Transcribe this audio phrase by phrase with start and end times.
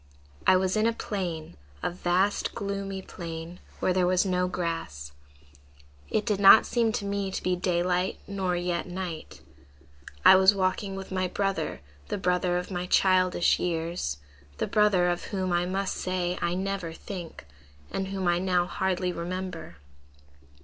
[0.47, 5.11] "I was in a plain; a vast, gloomy plain, where there was no grass.
[6.09, 9.41] It did not seem to me to be daylight nor yet night.
[10.25, 14.17] "I was walking with my brother, the brother of my childish years,
[14.57, 17.45] the brother of whom, I must say, I never think,
[17.91, 19.75] and whom I now hardly remember.